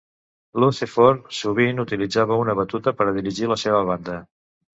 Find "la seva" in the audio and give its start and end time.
3.53-3.85